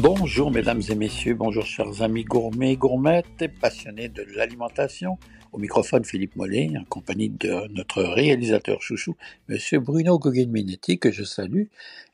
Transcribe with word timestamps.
Bonjour 0.00 0.52
mesdames 0.52 0.80
et 0.88 0.94
messieurs, 0.94 1.34
bonjour 1.34 1.66
chers 1.66 2.02
amis 2.02 2.22
gourmets 2.22 2.74
et 2.74 2.76
gourmettes 2.76 3.26
et 3.42 3.48
passionnés 3.48 4.08
de 4.08 4.22
l'alimentation. 4.36 5.18
Au 5.52 5.58
microphone 5.58 6.04
Philippe 6.04 6.36
Mollet, 6.36 6.70
en 6.78 6.84
compagnie 6.84 7.30
de 7.30 7.66
notre 7.74 8.04
réalisateur 8.04 8.80
chouchou, 8.80 9.16
monsieur 9.48 9.80
Bruno 9.80 10.16
Guggenminetti, 10.20 11.00
que 11.00 11.10
je 11.10 11.24
salue. 11.24 11.64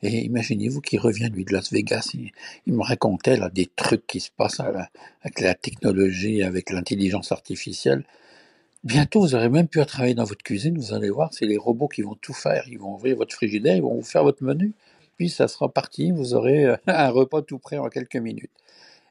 Et 0.01 0.25
imaginez-vous 0.25 0.81
qu'il 0.81 0.99
revient 0.99 1.29
lui 1.31 1.45
de 1.45 1.53
Las 1.53 1.71
Vegas, 1.71 2.09
il, 2.15 2.31
il 2.65 2.73
me 2.73 2.81
racontait 2.81 3.37
des 3.53 3.67
trucs 3.67 4.07
qui 4.07 4.19
se 4.19 4.31
passent 4.35 4.61
avec 4.61 5.39
la 5.39 5.53
technologie, 5.53 6.41
avec 6.41 6.71
l'intelligence 6.71 7.31
artificielle. 7.31 8.03
Bientôt, 8.83 9.21
vous 9.21 9.35
aurez 9.35 9.49
même 9.49 9.67
à 9.75 9.85
travailler 9.85 10.15
dans 10.15 10.23
votre 10.25 10.43
cuisine, 10.43 10.75
vous 10.77 10.93
allez 10.93 11.11
voir, 11.11 11.33
c'est 11.33 11.45
les 11.45 11.57
robots 11.57 11.87
qui 11.87 12.01
vont 12.01 12.15
tout 12.15 12.33
faire. 12.33 12.65
Ils 12.67 12.79
vont 12.79 12.95
ouvrir 12.95 13.15
votre 13.15 13.35
frigidaire, 13.35 13.75
ils 13.75 13.81
vont 13.83 13.95
vous 13.95 14.03
faire 14.03 14.23
votre 14.23 14.43
menu, 14.43 14.73
puis 15.17 15.29
ça 15.29 15.47
sera 15.47 15.71
parti, 15.71 16.11
vous 16.11 16.33
aurez 16.33 16.65
euh, 16.65 16.75
un 16.87 17.09
repas 17.09 17.41
tout 17.41 17.59
prêt 17.59 17.77
en 17.77 17.89
quelques 17.89 18.17
minutes. 18.17 18.51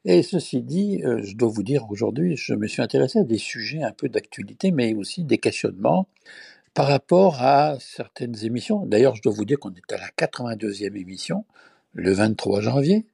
Et 0.05 0.23
ceci 0.23 0.61
dit, 0.61 1.01
euh, 1.03 1.21
je 1.23 1.35
dois 1.35 1.49
vous 1.49 1.63
dire 1.63 1.85
aujourd'hui, 1.89 2.37
je 2.37 2.53
me 2.53 2.67
suis 2.67 2.81
intéressé 2.81 3.19
à 3.19 3.23
des 3.23 3.39
sujets 3.39 3.83
un 3.83 3.91
peu 3.91 4.09
d'actualité, 4.09 4.71
mais 4.71 4.93
aussi 4.93 5.23
des 5.23 5.39
questionnements 5.39 6.07
par 6.73 6.87
rapport 6.87 7.41
à 7.41 7.77
certaines 7.79 8.43
émissions. 8.45 8.85
D'ailleurs, 8.85 9.15
je 9.15 9.21
dois 9.21 9.33
vous 9.33 9.45
dire 9.45 9.59
qu'on 9.59 9.73
est 9.73 9.93
à 9.93 9.97
la 9.97 10.09
82e 10.17 10.95
émission, 10.99 11.45
le 11.93 12.11
23 12.13 12.61
janvier. 12.61 13.05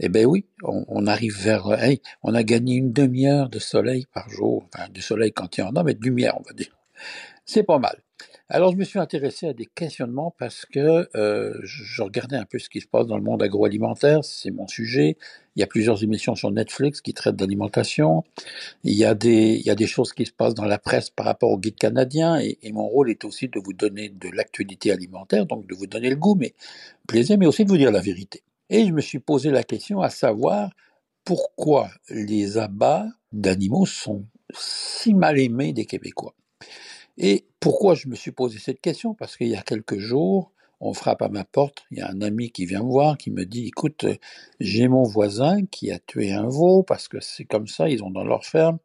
Eh 0.00 0.08
ben 0.08 0.26
oui, 0.26 0.46
on, 0.62 0.84
on 0.88 1.06
arrive 1.06 1.36
vers... 1.40 1.68
euh, 1.68 1.76
hey, 1.78 2.00
on 2.22 2.34
a 2.34 2.42
gagné 2.42 2.76
une 2.76 2.92
demi-heure 2.92 3.48
de 3.48 3.58
soleil 3.58 4.06
par 4.14 4.28
jour, 4.30 4.68
enfin 4.74 4.88
de 4.88 5.00
soleil 5.00 5.32
quand 5.32 5.56
il 5.58 5.60
y 5.60 5.64
en 5.64 5.74
a, 5.76 5.84
mais 5.84 5.94
de 5.94 6.02
lumière, 6.04 6.36
on 6.38 6.42
va 6.42 6.52
dire. 6.52 6.76
C'est 7.44 7.64
pas 7.64 7.78
mal. 7.78 8.02
Alors, 8.50 8.72
je 8.72 8.78
me 8.78 8.84
suis 8.84 8.98
intéressé 8.98 9.46
à 9.46 9.52
des 9.52 9.66
questionnements 9.66 10.34
parce 10.38 10.64
que 10.64 11.06
euh, 11.14 11.52
je 11.64 12.02
regardais 12.02 12.36
un 12.36 12.46
peu 12.46 12.58
ce 12.58 12.70
qui 12.70 12.80
se 12.80 12.86
passe 12.86 13.06
dans 13.06 13.18
le 13.18 13.22
monde 13.22 13.42
agroalimentaire, 13.42 14.24
c'est 14.24 14.50
mon 14.50 14.66
sujet. 14.66 15.18
Il 15.54 15.60
y 15.60 15.62
a 15.62 15.66
plusieurs 15.66 16.02
émissions 16.02 16.34
sur 16.34 16.50
Netflix 16.50 17.02
qui 17.02 17.12
traitent 17.12 17.36
d'alimentation. 17.36 18.24
Il 18.84 18.94
y 18.94 19.04
a 19.04 19.14
des, 19.14 19.56
il 19.56 19.66
y 19.66 19.70
a 19.70 19.74
des 19.74 19.86
choses 19.86 20.14
qui 20.14 20.26
se 20.26 20.32
passent 20.32 20.54
dans 20.54 20.64
la 20.64 20.78
presse 20.78 21.10
par 21.10 21.26
rapport 21.26 21.50
au 21.50 21.58
guide 21.58 21.76
canadien 21.76 22.40
et, 22.40 22.58
et 22.62 22.72
mon 22.72 22.86
rôle 22.88 23.10
est 23.10 23.24
aussi 23.26 23.48
de 23.48 23.60
vous 23.60 23.74
donner 23.74 24.08
de 24.08 24.30
l'actualité 24.30 24.92
alimentaire, 24.92 25.46
donc 25.46 25.66
de 25.66 25.74
vous 25.74 25.86
donner 25.86 26.10
le 26.10 26.16
goût, 26.16 26.34
mais 26.34 26.54
plaisir, 27.06 27.36
mais 27.38 27.46
aussi 27.46 27.64
de 27.64 27.70
vous 27.70 27.78
dire 27.78 27.92
la 27.92 28.00
vérité. 28.00 28.42
Et 28.70 28.86
je 28.86 28.92
me 28.92 29.02
suis 29.02 29.18
posé 29.20 29.50
la 29.50 29.64
question 29.64 30.00
à 30.00 30.10
savoir 30.10 30.70
pourquoi 31.24 31.90
les 32.10 32.58
abats 32.58 33.06
d'animaux 33.32 33.86
sont 33.86 34.24
si 34.54 35.14
mal 35.14 35.38
aimés 35.38 35.74
des 35.74 35.86
Québécois. 35.86 36.34
Et 37.18 37.46
pourquoi 37.58 37.94
je 37.94 38.08
me 38.08 38.14
suis 38.14 38.30
posé 38.30 38.58
cette 38.58 38.80
question? 38.80 39.12
Parce 39.12 39.36
qu'il 39.36 39.48
y 39.48 39.56
a 39.56 39.62
quelques 39.62 39.98
jours, 39.98 40.52
on 40.80 40.94
frappe 40.94 41.20
à 41.22 41.28
ma 41.28 41.44
porte, 41.44 41.84
il 41.90 41.98
y 41.98 42.00
a 42.00 42.08
un 42.08 42.20
ami 42.20 42.52
qui 42.52 42.64
vient 42.64 42.84
me 42.84 42.90
voir, 42.90 43.18
qui 43.18 43.32
me 43.32 43.44
dit, 43.44 43.66
écoute, 43.66 44.04
euh, 44.04 44.14
j'ai 44.60 44.86
mon 44.86 45.02
voisin 45.02 45.66
qui 45.66 45.90
a 45.90 45.98
tué 45.98 46.30
un 46.32 46.46
veau, 46.46 46.84
parce 46.84 47.08
que 47.08 47.18
c'est 47.20 47.44
comme 47.44 47.66
ça, 47.66 47.88
ils 47.88 48.04
ont 48.04 48.10
dans 48.10 48.22
leur 48.22 48.44
ferme, 48.44 48.78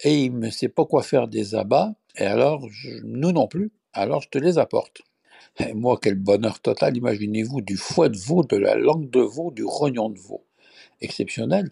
et 0.00 0.24
il 0.24 0.36
ne 0.36 0.50
sait 0.50 0.68
pas 0.68 0.84
quoi 0.84 1.04
faire 1.04 1.28
des 1.28 1.54
abats, 1.54 1.94
et 2.16 2.24
alors, 2.24 2.66
nous 3.04 3.30
non 3.30 3.46
plus, 3.46 3.70
alors 3.92 4.22
je 4.22 4.28
te 4.28 4.38
les 4.38 4.58
apporte. 4.58 5.02
Et 5.60 5.72
moi, 5.72 5.98
quel 6.02 6.16
bonheur 6.16 6.58
total, 6.58 6.96
imaginez-vous, 6.96 7.60
du 7.60 7.76
foie 7.76 8.08
de 8.08 8.18
veau, 8.18 8.42
de 8.42 8.56
la 8.56 8.74
langue 8.74 9.08
de 9.10 9.20
veau, 9.20 9.52
du 9.52 9.64
rognon 9.64 10.10
de 10.10 10.18
veau. 10.18 10.44
Exceptionnel. 11.00 11.68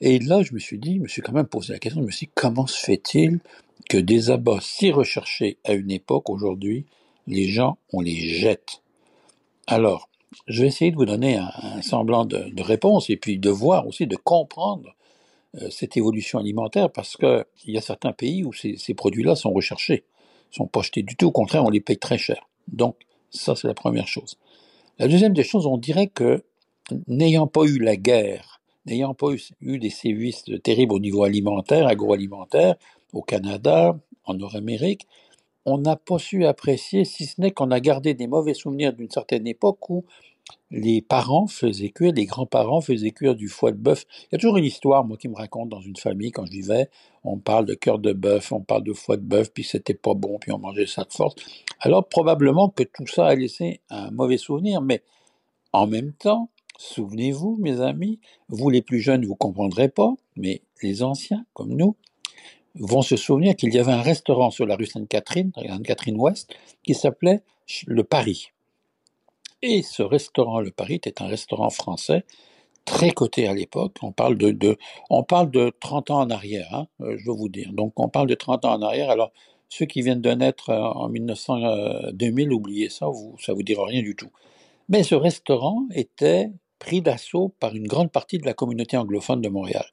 Et 0.00 0.18
là, 0.18 0.42
je 0.42 0.54
me 0.54 0.58
suis 0.58 0.78
dit, 0.78 0.96
je 0.96 1.00
me 1.00 1.08
suis 1.08 1.20
quand 1.20 1.32
même 1.32 1.46
posé 1.46 1.74
la 1.74 1.78
question, 1.78 2.00
je 2.00 2.06
me 2.06 2.10
suis 2.10 2.26
dit, 2.26 2.32
comment 2.34 2.66
se 2.66 2.82
fait-il 2.82 3.40
que 3.88 3.98
des 3.98 4.30
abats 4.30 4.60
si 4.60 4.90
recherchés 4.90 5.58
à 5.64 5.72
une 5.72 5.90
époque, 5.90 6.30
aujourd'hui, 6.30 6.86
les 7.26 7.48
gens, 7.48 7.78
on 7.92 8.00
les 8.00 8.16
jette 8.16 8.82
Alors, 9.66 10.08
je 10.46 10.62
vais 10.62 10.68
essayer 10.68 10.90
de 10.90 10.96
vous 10.96 11.06
donner 11.06 11.36
un, 11.36 11.82
semblant 11.82 12.24
de, 12.24 12.62
réponse 12.62 13.10
et 13.10 13.16
puis 13.16 13.38
de 13.38 13.50
voir 13.50 13.86
aussi, 13.86 14.06
de 14.06 14.16
comprendre 14.16 14.94
euh, 15.56 15.70
cette 15.70 15.96
évolution 15.96 16.38
alimentaire 16.38 16.90
parce 16.90 17.16
que 17.16 17.46
il 17.64 17.74
y 17.74 17.78
a 17.78 17.80
certains 17.80 18.12
pays 18.12 18.44
où 18.44 18.52
ces, 18.52 18.94
produits-là 18.94 19.34
sont 19.34 19.52
recherchés, 19.52 20.04
sont 20.50 20.66
pas 20.66 20.82
jetés 20.82 21.02
du 21.02 21.16
tout, 21.16 21.26
au 21.26 21.32
contraire, 21.32 21.64
on 21.64 21.70
les 21.70 21.80
paye 21.80 21.98
très 21.98 22.18
cher. 22.18 22.48
Donc, 22.68 22.96
ça, 23.30 23.56
c'est 23.56 23.68
la 23.68 23.74
première 23.74 24.08
chose. 24.08 24.36
La 24.98 25.08
deuxième 25.08 25.34
des 25.34 25.44
choses, 25.44 25.66
on 25.66 25.78
dirait 25.78 26.06
que 26.06 26.44
n'ayant 27.08 27.46
pas 27.46 27.64
eu 27.64 27.78
la 27.78 27.96
guerre, 27.96 28.60
n'ayant 28.86 29.14
pas 29.14 29.28
eu 29.60 29.78
des 29.78 29.90
sévices 29.90 30.44
terribles 30.62 30.94
au 30.94 31.00
niveau 31.00 31.24
alimentaire, 31.24 31.86
agroalimentaire, 31.86 32.76
au 33.16 33.22
Canada, 33.22 33.98
en 34.24 34.34
Nord-Amérique, 34.34 35.06
on 35.64 35.78
n'a 35.78 35.96
pas 35.96 36.18
su 36.18 36.44
apprécier, 36.44 37.04
si 37.04 37.26
ce 37.26 37.40
n'est 37.40 37.50
qu'on 37.50 37.70
a 37.70 37.80
gardé 37.80 38.14
des 38.14 38.26
mauvais 38.26 38.54
souvenirs 38.54 38.92
d'une 38.92 39.10
certaine 39.10 39.46
époque 39.46 39.90
où 39.90 40.04
les 40.70 41.02
parents 41.02 41.48
faisaient 41.48 41.88
cuire, 41.88 42.12
les 42.12 42.26
grands-parents 42.26 42.80
faisaient 42.80 43.10
cuire 43.10 43.34
du 43.34 43.48
foie 43.48 43.72
de 43.72 43.78
bœuf. 43.78 44.04
Il 44.24 44.28
y 44.32 44.34
a 44.36 44.38
toujours 44.38 44.58
une 44.58 44.64
histoire, 44.64 45.04
moi, 45.04 45.16
qui 45.16 45.28
me 45.28 45.34
raconte 45.34 45.70
dans 45.70 45.80
une 45.80 45.96
famille, 45.96 46.30
quand 46.30 46.46
je 46.46 46.52
vivais, 46.52 46.88
on 47.24 47.38
parle 47.38 47.66
de 47.66 47.74
cœur 47.74 47.98
de 47.98 48.12
bœuf, 48.12 48.52
on 48.52 48.60
parle 48.60 48.84
de 48.84 48.92
foie 48.92 49.16
de 49.16 49.22
bœuf, 49.22 49.50
puis 49.52 49.64
c'était 49.64 49.94
pas 49.94 50.14
bon, 50.14 50.38
puis 50.38 50.52
on 50.52 50.58
mangeait 50.58 50.86
ça 50.86 51.02
de 51.02 51.12
force. 51.12 51.34
Alors, 51.80 52.06
probablement 52.06 52.68
que 52.68 52.84
tout 52.84 53.06
ça 53.06 53.26
a 53.26 53.34
laissé 53.34 53.80
un 53.90 54.10
mauvais 54.12 54.38
souvenir, 54.38 54.82
mais 54.82 55.02
en 55.72 55.88
même 55.88 56.12
temps, 56.12 56.50
souvenez-vous, 56.78 57.56
mes 57.60 57.80
amis, 57.80 58.20
vous 58.48 58.70
les 58.70 58.82
plus 58.82 59.00
jeunes, 59.00 59.24
vous 59.24 59.34
comprendrez 59.34 59.88
pas, 59.88 60.14
mais 60.36 60.62
les 60.82 61.02
anciens, 61.02 61.44
comme 61.54 61.74
nous, 61.74 61.96
vont 62.80 63.02
se 63.02 63.16
souvenir 63.16 63.56
qu'il 63.56 63.72
y 63.74 63.78
avait 63.78 63.92
un 63.92 64.02
restaurant 64.02 64.50
sur 64.50 64.66
la 64.66 64.76
rue 64.76 64.86
Sainte-Catherine, 64.86 65.52
Sainte-Catherine 65.54 66.16
Ouest, 66.16 66.54
qui 66.82 66.94
s'appelait 66.94 67.42
le 67.86 68.04
Paris. 68.04 68.48
Et 69.62 69.82
ce 69.82 70.02
restaurant, 70.02 70.60
le 70.60 70.70
Paris, 70.70 70.94
était 70.94 71.22
un 71.22 71.26
restaurant 71.26 71.70
français 71.70 72.24
très 72.84 73.10
coté 73.10 73.48
à 73.48 73.54
l'époque. 73.54 73.96
On 74.02 74.12
parle 74.12 74.36
de, 74.36 74.78
on 75.10 75.24
parle 75.24 75.50
de 75.50 75.72
30 75.80 76.10
ans 76.10 76.20
en 76.20 76.30
arrière, 76.30 76.68
hein, 76.72 76.86
euh, 77.00 77.16
je 77.18 77.24
dois 77.24 77.34
vous 77.36 77.48
dire. 77.48 77.72
Donc, 77.72 77.92
on 77.96 78.08
parle 78.08 78.28
de 78.28 78.34
30 78.34 78.64
ans 78.64 78.74
en 78.74 78.82
arrière. 78.82 79.10
Alors, 79.10 79.32
ceux 79.68 79.86
qui 79.86 80.02
viennent 80.02 80.20
de 80.20 80.30
naître 80.30 80.70
euh, 80.70 80.80
en 80.80 81.08
1900, 81.08 81.64
euh, 81.64 82.12
2000, 82.12 82.52
oubliez 82.52 82.88
ça, 82.88 83.06
vous, 83.06 83.36
ça 83.40 83.52
vous 83.52 83.62
dira 83.62 83.84
rien 83.84 84.02
du 84.02 84.14
tout. 84.14 84.30
Mais 84.88 85.02
ce 85.02 85.14
restaurant 85.14 85.82
était 85.94 86.52
pris 86.78 87.02
d'assaut 87.02 87.52
par 87.58 87.74
une 87.74 87.88
grande 87.88 88.12
partie 88.12 88.38
de 88.38 88.46
la 88.46 88.54
communauté 88.54 88.96
anglophone 88.96 89.40
de 89.40 89.48
Montréal. 89.48 89.86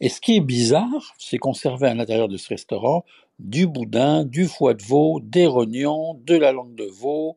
Et 0.00 0.08
ce 0.08 0.20
qui 0.20 0.36
est 0.36 0.40
bizarre, 0.40 1.14
c'est 1.18 1.38
qu'on 1.38 1.54
servait 1.54 1.88
à 1.88 1.94
l'intérieur 1.94 2.28
de 2.28 2.36
ce 2.36 2.48
restaurant 2.48 3.04
du 3.38 3.66
boudin, 3.66 4.24
du 4.24 4.46
foie 4.46 4.74
de 4.74 4.82
veau, 4.82 5.20
des 5.22 5.46
rognons, 5.46 6.14
de 6.24 6.36
la 6.36 6.52
langue 6.52 6.74
de 6.74 6.84
veau, 6.84 7.36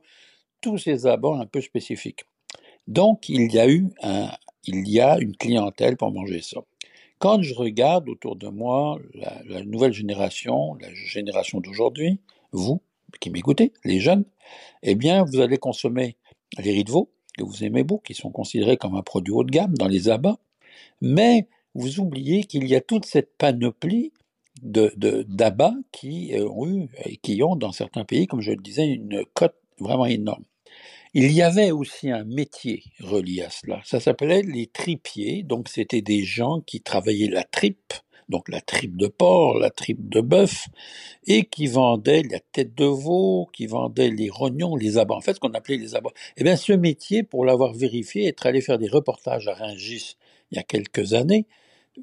tous 0.61 0.77
ces 0.77 1.07
abords 1.07 1.39
un 1.39 1.45
peu 1.45 1.61
spécifiques. 1.61 2.25
Donc, 2.87 3.29
il 3.29 3.51
y 3.51 3.59
a 3.59 3.69
eu 3.69 3.89
un, 4.01 4.31
il 4.65 4.87
y 4.87 4.99
a 4.99 5.19
une 5.19 5.35
clientèle 5.35 5.97
pour 5.97 6.11
manger 6.11 6.41
ça. 6.41 6.61
Quand 7.19 7.41
je 7.41 7.53
regarde 7.53 8.09
autour 8.09 8.35
de 8.35 8.47
moi 8.47 8.99
la, 9.13 9.41
la 9.45 9.63
nouvelle 9.63 9.93
génération, 9.93 10.75
la 10.75 10.91
génération 10.93 11.59
d'aujourd'hui, 11.59 12.19
vous 12.51 12.81
qui 13.19 13.29
m'écoutez, 13.29 13.73
les 13.83 13.99
jeunes, 13.99 14.25
eh 14.83 14.95
bien, 14.95 15.23
vous 15.23 15.39
allez 15.39 15.57
consommer 15.57 16.15
les 16.57 16.71
riz 16.71 16.83
de 16.83 16.91
veau, 16.91 17.11
que 17.37 17.43
vous 17.43 17.63
aimez 17.63 17.83
beaucoup, 17.83 18.03
qui 18.03 18.13
sont 18.13 18.31
considérés 18.31 18.77
comme 18.77 18.95
un 18.95 19.03
produit 19.03 19.33
haut 19.33 19.43
de 19.43 19.51
gamme 19.51 19.73
dans 19.75 19.87
les 19.87 20.09
abats, 20.09 20.37
mais 21.01 21.47
vous 21.73 21.99
oubliez 21.99 22.43
qu'il 22.43 22.67
y 22.67 22.75
a 22.75 22.81
toute 22.81 23.05
cette 23.05 23.37
panoplie 23.37 24.11
de, 24.61 24.93
d'abats 25.27 25.75
qui 25.91 26.33
euh, 26.33 26.47
ont 26.49 26.67
eu, 26.67 26.89
et 27.05 27.17
qui 27.17 27.41
ont 27.43 27.55
dans 27.55 27.71
certains 27.71 28.05
pays, 28.05 28.27
comme 28.27 28.41
je 28.41 28.51
le 28.51 28.61
disais, 28.61 28.85
une 28.85 29.23
cote 29.33 29.55
vraiment 29.79 30.05
énorme. 30.05 30.43
Il 31.13 31.31
y 31.31 31.41
avait 31.41 31.71
aussi 31.71 32.09
un 32.09 32.23
métier 32.23 32.83
relié 33.01 33.43
à 33.43 33.49
cela. 33.49 33.81
Ça 33.83 33.99
s'appelait 33.99 34.43
les 34.43 34.67
tripiers. 34.67 35.43
Donc, 35.43 35.67
c'était 35.67 36.01
des 36.01 36.23
gens 36.23 36.61
qui 36.61 36.79
travaillaient 36.79 37.27
la 37.27 37.43
tripe, 37.43 37.93
donc 38.29 38.47
la 38.47 38.61
tripe 38.61 38.95
de 38.95 39.07
porc, 39.07 39.59
la 39.59 39.71
tripe 39.71 40.07
de 40.07 40.21
bœuf, 40.21 40.67
et 41.27 41.43
qui 41.45 41.67
vendaient 41.67 42.23
la 42.23 42.39
tête 42.39 42.75
de 42.75 42.85
veau, 42.85 43.49
qui 43.51 43.65
vendaient 43.65 44.09
les 44.09 44.29
rognons, 44.29 44.77
les 44.77 44.97
abats. 44.97 45.15
En 45.15 45.21
fait, 45.21 45.33
ce 45.33 45.39
qu'on 45.41 45.51
appelait 45.51 45.77
les 45.77 45.95
abats. 45.95 46.11
Eh 46.37 46.45
bien, 46.45 46.55
ce 46.55 46.71
métier, 46.71 47.23
pour 47.23 47.43
l'avoir 47.43 47.73
vérifié, 47.73 48.27
être 48.27 48.45
allé 48.45 48.61
faire 48.61 48.77
des 48.77 48.89
reportages 48.89 49.49
à 49.49 49.53
Rungis 49.53 50.15
il 50.51 50.57
y 50.57 50.59
a 50.59 50.63
quelques 50.63 51.13
années, 51.13 51.45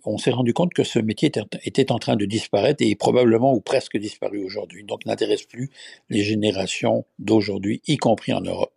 on 0.05 0.19
s'est 0.19 0.31
rendu 0.31 0.52
compte 0.52 0.75
que 0.75 0.85
ce 0.85 0.99
métier 0.99 1.31
était, 1.64 1.93
en 1.93 1.99
train 1.99 2.17
de 2.17 2.25
disparaître 2.25 2.85
et 2.85 2.94
probablement 2.94 3.55
ou 3.55 3.61
presque 3.61 3.96
disparu 3.96 4.44
aujourd'hui. 4.44 4.85
Donc, 4.85 5.06
n'intéresse 5.06 5.44
plus 5.44 5.70
les 6.11 6.23
générations 6.23 7.05
d'aujourd'hui, 7.19 7.82
y 7.87 7.96
compris 7.96 8.32
en 8.32 8.40
Europe. 8.40 8.73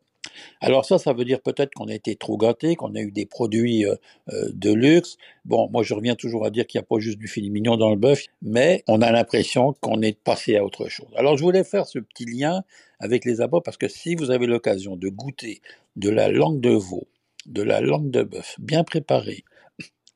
Alors 0.59 0.85
ça, 0.85 0.97
ça 0.97 1.13
veut 1.13 1.25
dire 1.25 1.41
peut-être 1.41 1.73
qu'on 1.73 1.87
a 1.87 1.93
été 1.93 2.15
trop 2.15 2.37
gâté, 2.37 2.75
qu'on 2.75 2.95
a 2.95 3.01
eu 3.01 3.11
des 3.11 3.25
produits 3.25 3.85
euh, 3.85 3.95
euh, 4.31 4.49
de 4.53 4.71
luxe. 4.71 5.17
Bon, 5.45 5.69
moi 5.71 5.83
je 5.83 5.93
reviens 5.93 6.15
toujours 6.15 6.45
à 6.45 6.49
dire 6.49 6.67
qu'il 6.67 6.79
n'y 6.79 6.83
a 6.83 6.87
pas 6.87 6.99
juste 6.99 7.17
du 7.17 7.27
filet 7.27 7.49
mignon 7.49 7.75
dans 7.75 7.89
le 7.89 7.95
bœuf, 7.95 8.25
mais 8.41 8.83
on 8.87 9.01
a 9.01 9.11
l'impression 9.11 9.73
qu'on 9.81 10.01
est 10.01 10.17
passé 10.17 10.57
à 10.57 10.63
autre 10.63 10.87
chose. 10.87 11.07
Alors 11.15 11.37
je 11.37 11.43
voulais 11.43 11.63
faire 11.63 11.87
ce 11.87 11.99
petit 11.99 12.25
lien 12.25 12.63
avec 12.99 13.25
les 13.25 13.41
abats 13.41 13.61
parce 13.63 13.77
que 13.77 13.87
si 13.87 14.15
vous 14.15 14.31
avez 14.31 14.47
l'occasion 14.47 14.95
de 14.95 15.09
goûter 15.09 15.61
de 15.95 16.09
la 16.09 16.29
langue 16.29 16.61
de 16.61 16.71
veau, 16.71 17.07
de 17.47 17.63
la 17.63 17.81
langue 17.81 18.11
de 18.11 18.21
bœuf 18.21 18.55
bien 18.59 18.83
préparée, 18.83 19.43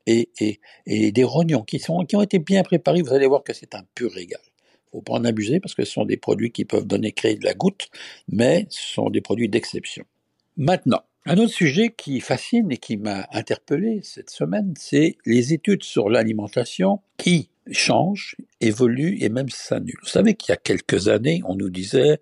et, 0.08 0.60
des 0.88 1.24
rognons 1.24 1.64
qui, 1.64 1.80
sont, 1.80 2.06
qui 2.06 2.16
ont 2.16 2.22
été 2.22 2.40
bien 2.40 2.64
préparés, 2.64 3.02
vous 3.02 3.14
allez 3.14 3.28
voir 3.28 3.44
que 3.44 3.54
c'est 3.54 3.76
un 3.76 3.84
pur 3.96 4.12
régal 4.12 4.42
faut 4.96 5.02
pas 5.02 5.14
en 5.14 5.26
abuser 5.26 5.60
parce 5.60 5.76
que 5.76 5.84
ce 5.84 5.92
sont 5.92 6.06
des 6.06 6.18
produits 6.18 6.52
qui 6.52 6.66
peuvent 6.66 6.88
donner 6.88 7.12
créer 7.12 7.36
de 7.36 7.44
la 7.44 7.54
goutte, 7.54 7.90
mais 8.30 8.66
ce 8.70 8.94
sont 8.94 9.10
des 9.10 9.22
produits 9.22 9.50
d'exception. 9.50 10.06
Maintenant, 10.58 11.02
Un 11.28 11.38
autre 11.38 11.54
sujet 11.54 11.90
qui 11.90 12.20
fascine 12.20 12.72
et 12.72 12.78
qui 12.78 12.98
m'a 12.98 13.28
interpellé 13.32 14.02
cette 14.04 14.30
semaine, 14.30 14.76
c'est 14.78 15.18
les 15.26 15.54
études 15.54 15.82
sur 15.82 16.08
l'alimentation 16.08 17.02
qui 17.18 17.50
changent, 17.72 18.36
évoluent 18.62 19.18
et 19.20 19.30
même 19.30 19.50
s'annulent. 19.50 19.98
Vous 20.04 20.10
savez 20.10 20.36
qu'il 20.36 20.52
y 20.52 20.54
a 20.54 20.58
quelques 20.58 21.08
années, 21.08 21.42
on 21.46 21.56
nous 21.56 21.72
disait 21.72 22.20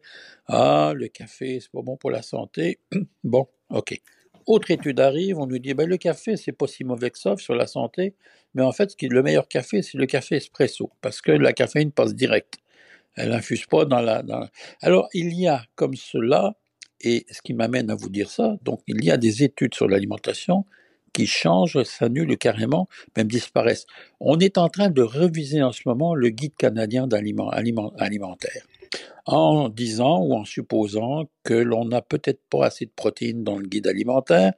ah 0.48 0.94
le 0.96 1.10
café 1.10 1.60
c'est 1.60 1.70
pas 1.70 1.82
bon 1.82 1.98
pour 1.98 2.12
la 2.12 2.22
santé. 2.22 2.80
bon, 3.26 3.46
ok. 3.70 4.02
Autre 4.46 4.72
étude 4.72 5.00
arrive, 5.00 5.40
on 5.40 5.48
nous 5.48 5.60
dit 5.60 5.74
ben, 5.74 5.88
le 5.88 5.98
café 5.98 6.38
c'est 6.38 6.52
pas 6.52 6.68
si 6.68 6.84
mauvais 6.84 7.10
que 7.10 7.20
ça 7.20 7.36
sur 7.38 7.56
la 7.56 7.68
santé, 7.68 8.16
mais 8.54 8.62
en 8.62 8.72
fait 8.72 8.96
le 9.02 9.24
meilleur 9.24 9.48
café 9.48 9.82
c'est 9.82 9.98
le 9.98 10.06
café 10.06 10.36
espresso 10.36 10.90
parce 11.02 11.22
que 11.22 11.32
la 11.32 11.54
caféine 11.54 11.92
passe 11.92 12.16
direct. 12.16 12.58
Elle 13.16 13.30
n'infuse 13.30 13.66
pas 13.68 13.86
dans 13.86 14.02
la. 14.02 14.24
Alors 14.82 15.08
il 15.14 15.34
y 15.34 15.48
a 15.48 15.64
comme 15.76 15.96
cela 15.96 16.56
et 17.02 17.26
ce 17.32 17.42
qui 17.42 17.54
m'amène 17.54 17.90
à 17.92 17.96
vous 17.96 18.10
dire 18.10 18.30
ça, 18.30 18.58
donc 18.64 18.82
il 18.88 19.04
y 19.04 19.12
a 19.12 19.18
des 19.18 19.44
études 19.44 19.76
sur 19.76 19.88
l'alimentation 19.88 20.66
qui 21.14 21.28
changent, 21.28 21.84
s'annulent 21.84 22.38
carrément, 22.38 22.90
même 23.16 23.28
disparaissent. 23.28 23.86
On 24.20 24.40
est 24.40 24.58
en 24.58 24.68
train 24.70 24.90
de 24.90 25.04
reviser 25.04 25.62
en 25.62 25.72
ce 25.72 25.82
moment 25.86 26.16
le 26.16 26.30
guide 26.30 26.56
canadien 26.58 27.08
alimentaire 27.12 28.64
en 29.26 29.70
disant 29.70 30.20
ou 30.22 30.34
en 30.34 30.46
supposant 30.46 31.26
que 31.44 31.54
l'on 31.54 31.86
n'a 31.86 32.02
peut-être 32.02 32.42
pas 32.50 32.66
assez 32.66 32.86
de 32.86 32.92
protéines 32.96 33.44
dans 33.44 33.58
le 33.58 33.68
guide 33.68 33.88
alimentaire. 33.88 34.54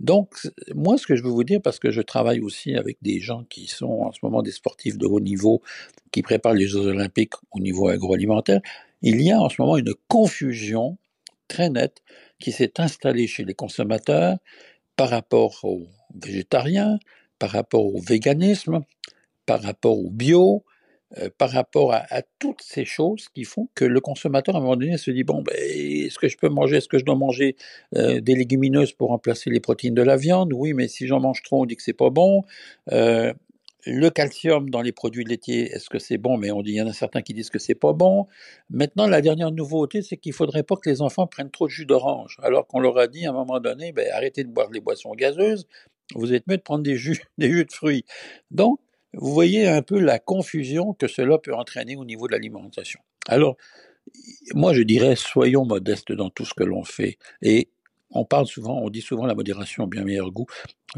Donc, 0.00 0.34
moi, 0.74 0.96
ce 0.96 1.06
que 1.06 1.16
je 1.16 1.22
veux 1.22 1.30
vous 1.30 1.44
dire, 1.44 1.60
parce 1.62 1.78
que 1.78 1.90
je 1.90 2.00
travaille 2.00 2.40
aussi 2.40 2.74
avec 2.74 2.98
des 3.02 3.20
gens 3.20 3.44
qui 3.44 3.66
sont 3.66 3.86
en 4.02 4.12
ce 4.12 4.20
moment 4.22 4.42
des 4.42 4.52
sportifs 4.52 4.96
de 4.96 5.06
haut 5.06 5.20
niveau, 5.20 5.60
qui 6.12 6.22
préparent 6.22 6.54
les 6.54 6.66
Jeux 6.66 6.86
olympiques 6.86 7.34
au 7.52 7.60
niveau 7.60 7.88
agroalimentaire, 7.88 8.60
il 9.02 9.20
y 9.22 9.32
a 9.32 9.40
en 9.40 9.48
ce 9.48 9.60
moment 9.60 9.76
une 9.76 9.94
confusion 10.08 10.98
très 11.48 11.70
nette 11.70 12.02
qui 12.38 12.52
s'est 12.52 12.80
installée 12.80 13.26
chez 13.26 13.44
les 13.44 13.54
consommateurs 13.54 14.36
par 14.96 15.10
rapport 15.10 15.58
aux 15.64 15.86
végétariens, 16.14 16.98
par 17.38 17.50
rapport 17.50 17.86
au 17.86 18.00
véganisme, 18.00 18.84
par 19.46 19.62
rapport 19.62 19.98
au 19.98 20.10
bio, 20.10 20.64
euh, 21.16 21.30
par 21.38 21.50
rapport 21.50 21.94
à, 21.94 22.22
toutes 22.38 22.60
ces 22.60 22.84
choses 22.84 23.28
qui 23.30 23.44
font 23.44 23.68
que 23.74 23.86
le 23.86 24.00
consommateur, 24.00 24.54
à 24.54 24.58
un 24.58 24.60
moment 24.60 24.76
donné, 24.76 24.98
se 24.98 25.10
dit, 25.10 25.24
bon, 25.24 25.42
ben, 25.42 25.54
est-ce 25.56 26.18
que 26.18 26.28
je 26.28 26.36
peux 26.36 26.50
manger, 26.50 26.76
est-ce 26.76 26.88
que 26.88 26.98
je 26.98 27.04
dois 27.04 27.14
manger 27.14 27.56
euh, 27.96 28.20
des 28.20 28.34
légumineuses 28.34 28.92
pour 28.92 29.08
remplacer 29.08 29.48
les 29.48 29.60
protéines 29.60 29.94
de 29.94 30.02
la 30.02 30.16
viande? 30.16 30.52
Oui, 30.52 30.74
mais 30.74 30.86
si 30.86 31.06
j'en 31.06 31.20
mange 31.20 31.42
trop, 31.42 31.62
on 31.62 31.66
dit 31.66 31.76
que 31.76 31.82
c'est 31.82 31.94
pas 31.94 32.10
bon. 32.10 32.44
Euh, 32.92 33.32
le 33.86 34.10
calcium 34.10 34.68
dans 34.68 34.82
les 34.82 34.92
produits 34.92 35.24
laitiers, 35.24 35.70
est-ce 35.72 35.88
que 35.88 35.98
c'est 35.98 36.18
bon? 36.18 36.36
Mais 36.36 36.50
on 36.50 36.60
dit, 36.60 36.72
il 36.72 36.76
y 36.76 36.82
en 36.82 36.86
a 36.86 36.92
certains 36.92 37.22
qui 37.22 37.32
disent 37.32 37.48
que 37.48 37.58
c'est 37.58 37.74
pas 37.74 37.94
bon. 37.94 38.26
Maintenant, 38.68 39.06
la 39.06 39.22
dernière 39.22 39.50
nouveauté, 39.50 40.02
c'est 40.02 40.18
qu'il 40.18 40.34
faudrait 40.34 40.62
pas 40.62 40.76
que 40.76 40.90
les 40.90 41.00
enfants 41.00 41.26
prennent 41.26 41.50
trop 41.50 41.66
de 41.66 41.72
jus 41.72 41.86
d'orange, 41.86 42.36
alors 42.42 42.66
qu'on 42.66 42.80
leur 42.80 42.98
a 42.98 43.06
dit 43.06 43.24
à 43.24 43.30
un 43.30 43.32
moment 43.32 43.60
donné, 43.60 43.92
ben, 43.92 44.06
arrêtez 44.12 44.44
de 44.44 44.50
boire 44.50 44.70
les 44.70 44.80
boissons 44.80 45.12
gazeuses, 45.14 45.66
vous 46.14 46.34
êtes 46.34 46.46
mieux 46.46 46.56
de 46.56 46.62
prendre 46.62 46.82
des 46.82 46.96
jus, 46.96 47.22
des 47.38 47.50
jus 47.50 47.64
de 47.64 47.72
fruits. 47.72 48.04
Donc, 48.50 48.78
vous 49.18 49.32
voyez 49.32 49.66
un 49.66 49.82
peu 49.82 49.98
la 49.98 50.18
confusion 50.18 50.94
que 50.94 51.08
cela 51.08 51.38
peut 51.38 51.54
entraîner 51.54 51.96
au 51.96 52.04
niveau 52.04 52.26
de 52.26 52.32
l'alimentation. 52.32 53.00
Alors, 53.26 53.56
moi, 54.54 54.72
je 54.72 54.82
dirais, 54.82 55.16
soyons 55.16 55.66
modestes 55.66 56.12
dans 56.12 56.30
tout 56.30 56.44
ce 56.44 56.54
que 56.54 56.64
l'on 56.64 56.84
fait. 56.84 57.18
Et 57.42 57.68
on 58.10 58.24
parle 58.24 58.46
souvent, 58.46 58.80
on 58.80 58.88
dit 58.88 59.02
souvent 59.02 59.26
la 59.26 59.34
modération 59.34 59.86
bien 59.86 60.04
meilleur 60.04 60.30
goût. 60.30 60.46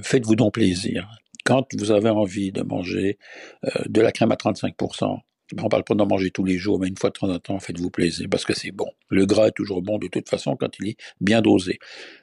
Faites-vous 0.00 0.36
donc 0.36 0.54
plaisir 0.54 1.08
quand 1.44 1.66
vous 1.76 1.90
avez 1.90 2.10
envie 2.10 2.52
de 2.52 2.62
manger 2.62 3.18
euh, 3.64 3.70
de 3.86 4.00
la 4.00 4.12
crème 4.12 4.32
à 4.32 4.36
35%, 4.36 5.18
ben, 5.52 5.64
on 5.64 5.68
parle 5.68 5.82
pas 5.82 5.94
d'en 5.94 6.06
manger 6.06 6.30
tous 6.30 6.44
les 6.44 6.58
jours, 6.58 6.78
mais 6.78 6.86
une 6.86 6.96
fois 6.96 7.10
de 7.10 7.18
temps 7.18 7.28
en 7.28 7.38
temps, 7.40 7.58
faites-vous 7.58 7.90
plaisir 7.90 8.28
parce 8.30 8.44
que 8.44 8.54
c'est 8.54 8.70
bon. 8.70 8.86
Le 9.08 9.26
gras 9.26 9.48
est 9.48 9.52
toujours 9.52 9.82
bon 9.82 9.98
de 9.98 10.06
toute 10.06 10.28
façon 10.28 10.54
quand 10.54 10.78
il 10.78 10.90
est 10.90 10.96
bien 11.20 11.42
dosé. 11.42 11.78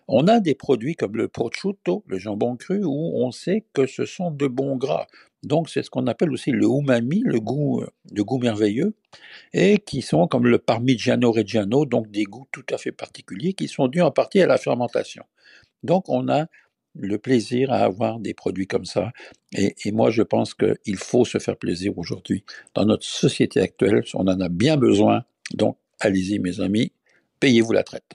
On 0.07 0.27
a 0.27 0.39
des 0.39 0.55
produits 0.55 0.95
comme 0.95 1.17
le 1.17 1.27
prosciutto, 1.27 2.05
le 2.07 2.17
jambon 2.17 2.55
cru, 2.55 2.83
où 2.85 3.21
on 3.21 3.31
sait 3.31 3.65
que 3.73 3.85
ce 3.85 4.05
sont 4.05 4.31
de 4.31 4.47
bons 4.47 4.77
gras. 4.77 5.07
Donc 5.47 5.69
c'est 5.69 5.83
ce 5.83 5.89
qu'on 5.89 6.07
appelle 6.07 6.31
aussi 6.31 6.51
le 6.51 6.65
umami, 6.65 7.23
le 7.25 7.39
goût, 7.39 7.81
euh, 7.81 7.87
le 8.11 8.23
goût 8.23 8.37
merveilleux, 8.37 8.93
et 9.53 9.79
qui 9.79 10.01
sont 10.01 10.27
comme 10.27 10.45
le 10.45 10.59
parmigiano 10.59 11.31
reggiano, 11.31 11.85
donc 11.85 12.11
des 12.11 12.23
goûts 12.23 12.47
tout 12.51 12.65
à 12.71 12.77
fait 12.77 12.91
particuliers 12.91 13.53
qui 13.53 13.67
sont 13.67 13.87
dus 13.87 14.01
en 14.01 14.11
partie 14.11 14.41
à 14.41 14.47
la 14.47 14.57
fermentation. 14.57 15.23
Donc 15.83 16.09
on 16.09 16.27
a 16.29 16.47
le 16.99 17.17
plaisir 17.17 17.71
à 17.71 17.77
avoir 17.77 18.19
des 18.19 18.33
produits 18.33 18.67
comme 18.67 18.85
ça. 18.85 19.11
Et, 19.53 19.91
moi, 19.91 20.09
je 20.09 20.23
pense 20.23 20.53
qu'il 20.53 20.97
faut 20.97 21.25
se 21.25 21.37
faire 21.37 21.55
plaisir 21.55 21.97
aujourd'hui. 21.97 22.43
Dans 22.73 22.85
notre 22.85 23.05
société 23.05 23.59
actuelle, 23.59 24.03
on 24.15 24.27
en 24.27 24.41
a 24.41 24.49
bien 24.49 24.77
besoin. 24.77 25.23
Donc, 25.53 25.77
allez-y, 25.99 26.39
mes 26.39 26.59
amis, 26.59 26.91
payez-vous 27.39 27.71
la 27.71 27.83
traite. 27.83 28.11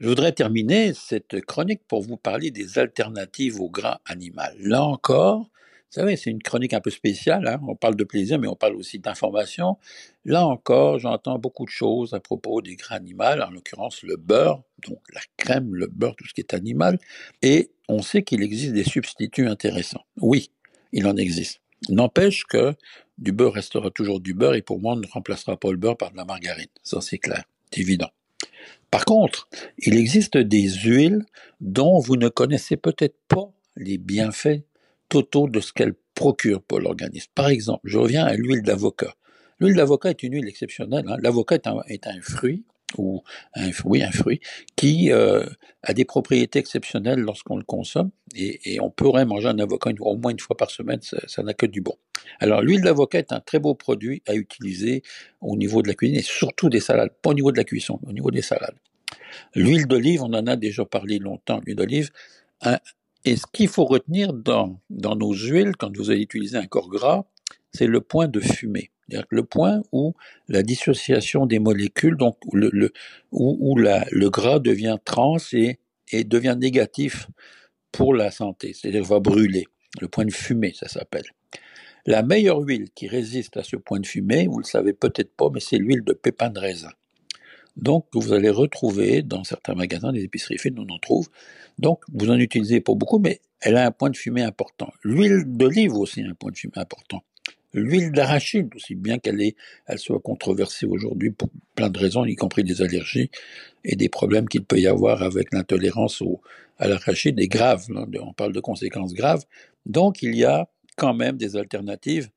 Je 0.00 0.08
voudrais 0.08 0.32
terminer 0.32 0.94
cette 0.94 1.40
chronique 1.42 1.82
pour 1.86 2.02
vous 2.02 2.16
parler 2.16 2.50
des 2.50 2.78
alternatives 2.78 3.60
au 3.60 3.68
gras 3.68 4.00
animal. 4.04 4.56
Là 4.58 4.82
encore, 4.82 5.48
vous 5.92 6.00
savez, 6.00 6.16
c'est 6.16 6.30
une 6.30 6.42
chronique 6.42 6.72
un 6.72 6.80
peu 6.80 6.88
spéciale. 6.88 7.46
Hein. 7.46 7.60
On 7.68 7.76
parle 7.76 7.96
de 7.96 8.04
plaisir, 8.04 8.38
mais 8.38 8.48
on 8.48 8.56
parle 8.56 8.76
aussi 8.76 8.98
d'information. 8.98 9.76
Là 10.24 10.46
encore, 10.46 10.98
j'entends 10.98 11.38
beaucoup 11.38 11.66
de 11.66 11.70
choses 11.70 12.14
à 12.14 12.20
propos 12.20 12.62
des 12.62 12.76
gras 12.76 12.94
animaux, 12.94 13.24
en 13.24 13.50
l'occurrence 13.50 14.02
le 14.02 14.16
beurre, 14.16 14.62
donc 14.88 15.00
la 15.12 15.20
crème, 15.36 15.74
le 15.74 15.88
beurre, 15.88 16.16
tout 16.16 16.26
ce 16.26 16.32
qui 16.32 16.40
est 16.40 16.54
animal. 16.54 16.98
Et 17.42 17.72
on 17.90 18.00
sait 18.00 18.22
qu'il 18.22 18.42
existe 18.42 18.72
des 18.72 18.84
substituts 18.84 19.48
intéressants. 19.48 20.06
Oui, 20.18 20.50
il 20.92 21.06
en 21.06 21.16
existe. 21.18 21.60
N'empêche 21.90 22.44
que 22.44 22.74
du 23.18 23.32
beurre 23.32 23.52
restera 23.52 23.90
toujours 23.90 24.20
du 24.20 24.32
beurre 24.32 24.54
et 24.54 24.62
pour 24.62 24.80
moi, 24.80 24.94
on 24.94 24.96
ne 24.96 25.06
remplacera 25.06 25.58
pas 25.58 25.70
le 25.70 25.76
beurre 25.76 25.98
par 25.98 26.10
de 26.10 26.16
la 26.16 26.24
margarine. 26.24 26.68
Ça, 26.82 27.02
c'est 27.02 27.18
clair, 27.18 27.44
c'est 27.70 27.82
évident. 27.82 28.08
Par 28.90 29.04
contre, 29.04 29.46
il 29.76 29.98
existe 29.98 30.38
des 30.38 30.70
huiles 30.70 31.26
dont 31.60 31.98
vous 31.98 32.16
ne 32.16 32.30
connaissez 32.30 32.78
peut-être 32.78 33.16
pas 33.28 33.52
les 33.76 33.98
bienfaits 33.98 34.62
totaux 35.12 35.46
de 35.46 35.60
ce 35.60 35.74
qu'elle 35.74 35.92
procure 36.14 36.62
pour 36.62 36.80
l'organisme. 36.80 37.30
Par 37.34 37.48
exemple, 37.48 37.82
je 37.84 37.98
reviens 37.98 38.24
à 38.24 38.32
l'huile 38.32 38.62
d'avocat. 38.62 39.14
L'huile 39.60 39.76
d'avocat 39.76 40.08
est 40.08 40.22
une 40.22 40.32
huile 40.32 40.48
exceptionnelle. 40.48 41.04
Hein. 41.06 41.18
L'avocat 41.20 41.56
est, 41.56 42.06
un, 42.06 42.20
fruit 42.22 42.64
ou 42.96 43.22
un 43.54 43.72
fruit, 43.72 44.02
un 44.02 44.10
fruit 44.10 44.40
qui 44.74 45.12
euh, 45.12 45.44
a 45.82 45.92
des 45.92 46.06
propriétés 46.06 46.58
exceptionnelles 46.58 47.20
lorsqu'on 47.20 47.58
le 47.58 47.62
consomme 47.62 48.10
et, 48.34 48.80
on 48.80 48.88
pourrait 48.88 49.26
manger 49.26 49.48
un 49.48 49.58
avocat 49.58 49.90
au 50.00 50.16
moins 50.16 50.32
une 50.32 50.40
fois 50.40 50.56
par 50.56 50.70
semaine, 50.70 51.00
ça 51.02 51.42
n'a 51.42 51.52
que 51.52 51.66
du 51.66 51.82
bon. 51.82 51.96
Alors 52.40 52.62
l'huile 52.62 52.80
d'avocat 52.80 53.18
est 53.18 53.32
un 53.32 53.40
très 53.40 53.58
beau 53.58 53.74
produit 53.74 54.22
à 54.26 54.34
utiliser 54.34 55.02
au 55.42 55.58
niveau 55.58 55.82
de 55.82 55.88
la 55.88 55.94
cuisine 55.94 56.16
et 56.16 56.22
surtout 56.22 56.70
des 56.70 56.80
salades, 56.80 57.12
pas 57.20 57.30
au 57.30 57.34
niveau 57.34 57.52
de 57.52 57.58
la 57.58 57.64
cuisson, 57.64 58.00
au 58.06 58.12
niveau 58.14 58.30
des 58.30 58.42
salades. 58.42 58.78
L'huile 59.54 59.86
d'olive, 59.86 60.22
on 60.22 60.32
en 60.32 60.46
a 60.46 60.56
déjà 60.56 60.86
parlé 60.86 61.18
longtemps, 61.18 61.60
l'huile 61.66 61.76
d'olive, 61.76 62.10
et 63.24 63.36
ce 63.36 63.44
qu'il 63.52 63.68
faut 63.68 63.84
retenir 63.84 64.32
dans, 64.32 64.80
dans 64.90 65.16
nos 65.16 65.32
huiles, 65.32 65.76
quand 65.76 65.96
vous 65.96 66.10
allez 66.10 66.22
utiliser 66.22 66.56
un 66.56 66.66
corps 66.66 66.88
gras, 66.88 67.24
c'est 67.72 67.86
le 67.86 68.00
point 68.00 68.28
de 68.28 68.40
fumée. 68.40 68.90
C'est-à-dire 69.08 69.26
le 69.30 69.44
point 69.44 69.82
où 69.92 70.14
la 70.48 70.62
dissociation 70.62 71.46
des 71.46 71.58
molécules, 71.58 72.16
donc 72.16 72.36
le, 72.52 72.70
le, 72.72 72.92
où, 73.30 73.56
où 73.60 73.78
la, 73.78 74.04
le 74.10 74.30
gras 74.30 74.58
devient 74.58 74.98
trans 75.04 75.36
et, 75.52 75.78
et 76.10 76.24
devient 76.24 76.56
négatif 76.58 77.28
pour 77.92 78.14
la 78.14 78.30
santé, 78.30 78.72
c'est-à-dire 78.74 79.04
va 79.04 79.20
brûler. 79.20 79.66
Le 80.00 80.08
point 80.08 80.24
de 80.24 80.32
fumée, 80.32 80.72
ça 80.74 80.88
s'appelle. 80.88 81.26
La 82.06 82.22
meilleure 82.22 82.60
huile 82.60 82.90
qui 82.94 83.08
résiste 83.08 83.56
à 83.56 83.62
ce 83.62 83.76
point 83.76 84.00
de 84.00 84.06
fumée, 84.06 84.46
vous 84.48 84.58
le 84.58 84.64
savez 84.64 84.92
peut-être 84.92 85.34
pas, 85.36 85.50
mais 85.52 85.60
c'est 85.60 85.78
l'huile 85.78 86.02
de 86.04 86.12
pépin 86.14 86.50
de 86.50 86.58
raisin. 86.58 86.90
Donc, 87.76 88.06
vous 88.12 88.32
allez 88.32 88.50
retrouver 88.50 89.22
dans 89.22 89.44
certains 89.44 89.74
magasins, 89.74 90.12
des 90.12 90.22
épiceries 90.22 90.58
fines, 90.58 90.78
on 90.78 90.92
en 90.92 90.98
trouve. 90.98 91.28
Donc, 91.78 92.04
vous 92.12 92.30
en 92.30 92.38
utilisez 92.38 92.80
pas 92.80 92.94
beaucoup, 92.94 93.18
mais 93.18 93.40
elle 93.60 93.76
a 93.76 93.86
un 93.86 93.90
point 93.90 94.10
de 94.10 94.16
fumée 94.16 94.42
important. 94.42 94.92
L'huile 95.04 95.44
d'olive 95.46 95.94
aussi 95.94 96.22
a 96.22 96.28
un 96.28 96.34
point 96.34 96.50
de 96.50 96.56
fumée 96.56 96.72
important. 96.76 97.22
L'huile 97.74 98.12
d'arachide, 98.12 98.68
aussi 98.76 98.94
bien 98.94 99.18
qu'elle 99.18 99.40
elle 99.86 99.98
soit 99.98 100.20
controversée 100.20 100.84
aujourd'hui 100.84 101.30
pour 101.30 101.48
plein 101.74 101.88
de 101.88 101.98
raisons, 101.98 102.26
y 102.26 102.36
compris 102.36 102.64
des 102.64 102.82
allergies 102.82 103.30
et 103.84 103.96
des 103.96 104.10
problèmes 104.10 104.46
qu'il 104.46 104.64
peut 104.64 104.78
y 104.78 104.86
avoir 104.86 105.22
avec 105.22 105.52
l'intolérance 105.54 106.22
à 106.78 106.88
l'arachide 106.88 107.40
est 107.40 107.48
grave. 107.48 107.86
on 107.88 108.32
parle 108.34 108.52
de 108.52 108.60
conséquences 108.60 109.14
graves. 109.14 109.44
Donc, 109.86 110.22
il 110.22 110.34
y 110.34 110.44
a 110.44 110.68
quand 110.96 111.14
même 111.14 111.38
des 111.38 111.56
alternatives 111.56 112.28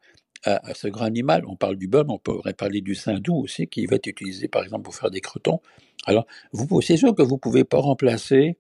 à, 0.46 0.74
ce 0.74 0.88
grand 0.88 1.06
animal. 1.06 1.44
On 1.48 1.56
parle 1.56 1.76
du 1.76 1.88
beurre, 1.88 2.06
on 2.10 2.18
pourrait 2.18 2.54
parler 2.54 2.82
du 2.82 2.96
saindoux 2.96 3.36
aussi, 3.36 3.68
qui 3.68 3.86
va 3.86 3.96
être 3.98 4.08
utilisé 4.08 4.48
par 4.48 4.64
exemple 4.64 4.84
pour 4.84 4.96
faire 4.96 5.12
des 5.12 5.22
crotons. 5.22 5.60
Alors, 6.06 6.26
vous, 6.52 6.82
c'est 6.82 6.98
sûr 6.98 7.16
que 7.16 7.24
vous 7.24 7.36
ne 7.36 7.40
pouvez 7.40 7.64
pas 7.64 7.80
remplacer 7.80 8.58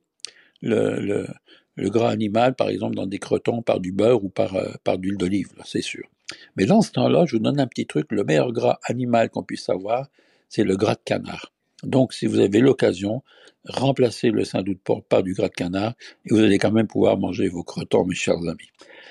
le, 0.62 1.00
le, 1.00 1.28
le, 1.76 1.90
gras 1.90 2.10
animal, 2.10 2.56
par 2.56 2.70
exemple, 2.70 2.96
dans 2.96 3.06
des 3.06 3.20
crotons 3.20 3.62
par 3.62 3.80
du 3.80 3.92
beurre 3.92 4.24
ou 4.24 4.30
par, 4.30 4.56
euh, 4.56 4.72
par 4.84 4.98
d'huile 4.98 5.18
d'olive, 5.18 5.50
c'est 5.64 5.82
sûr. 5.82 6.08
Mais 6.56 6.66
dans 6.66 6.82
ce 6.82 6.92
temps-là, 6.92 7.26
je 7.26 7.36
vous 7.36 7.44
donne 7.44 7.60
un 7.60 7.68
petit 7.68 7.86
truc, 7.86 8.08
le 8.12 8.24
meilleur 8.24 8.52
gras 8.52 8.80
animal 8.84 9.30
qu'on 9.30 9.44
puisse 9.44 9.70
avoir, 9.70 10.08
c'est 10.50 10.64
le 10.64 10.76
gras 10.76 10.96
de 10.96 11.02
canard. 11.06 11.52
Donc, 11.86 12.14
si 12.14 12.26
vous 12.26 12.40
avez 12.40 12.60
l'occasion, 12.60 13.24
remplacez 13.68 14.30
le 14.30 14.44
saindoux 14.44 14.74
de 14.74 14.80
porc 14.80 15.04
par 15.04 15.24
du 15.24 15.34
gras 15.34 15.50
de 15.50 15.54
canard 15.54 15.94
et 16.26 16.34
vous 16.34 16.40
allez 16.40 16.58
quand 16.58 16.72
même 16.72 16.88
pouvoir 16.88 17.18
manger 17.18 17.48
vos 17.48 17.64
crotons, 17.64 18.06
mes 18.06 18.16
chers 18.16 18.38
amis. 18.38 18.70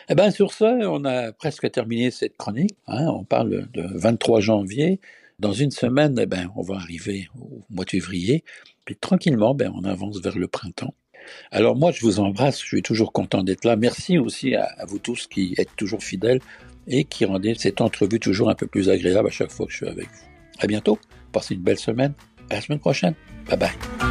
Eh 0.09 0.15
bien, 0.15 0.31
sur 0.31 0.53
ce, 0.53 0.87
on 0.87 1.05
a 1.05 1.33
presque 1.33 1.71
terminé 1.71 2.11
cette 2.11 2.37
chronique. 2.37 2.77
Hein. 2.87 3.07
on 3.09 3.25
parle 3.25 3.69
de 3.73 3.87
23 3.95 4.41
janvier. 4.41 5.01
Dans 5.39 5.53
une 5.53 5.71
semaine, 5.71 6.17
eh 6.21 6.27
ben, 6.27 6.51
on 6.57 6.63
va 6.63 6.77
arriver 6.77 7.29
au 7.41 7.63
mois 7.71 7.85
de 7.85 7.91
février. 7.91 8.45
Puis 8.85 8.97
tranquillement, 8.97 9.55
ben, 9.55 9.73
on 9.75 9.85
avance 9.85 10.21
vers 10.21 10.39
le 10.39 10.47
printemps. 10.47 10.95
Alors 11.51 11.75
moi, 11.75 11.91
je 11.91 12.03
vous 12.03 12.21
embrasse, 12.21 12.61
je 12.61 12.67
suis 12.67 12.83
toujours 12.83 13.13
content 13.13 13.43
d'être 13.43 13.65
là. 13.65 13.77
Merci 13.77 14.19
aussi 14.19 14.55
à, 14.55 14.65
à, 14.65 14.85
vous 14.85 14.99
tous 14.99 15.27
qui 15.27 15.55
êtes 15.57 15.75
toujours 15.75 16.03
fidèles 16.03 16.41
et 16.87 17.05
qui 17.05 17.25
rendez 17.25 17.55
cette 17.55 17.81
entrevue 17.81 18.21
toujours 18.21 18.51
un 18.51 18.55
peu 18.55 18.67
plus 18.67 18.91
agréable 18.91 19.29
à 19.29 19.31
chaque 19.31 19.51
fois 19.51 19.65
que 19.65 19.73
je 19.73 19.79
suis 19.79 19.89
avec 19.89 20.07
vous. 20.07 20.27
À 20.59 20.67
bientôt, 20.67 20.99
passez 21.33 21.55
une 21.55 21.63
belle 21.63 21.79
semaine, 21.79 22.13
à 22.51 22.55
la 22.55 22.61
semaine 22.61 22.81
prochaine. 22.81 23.15
Bye 23.49 23.59
bye. 23.59 24.04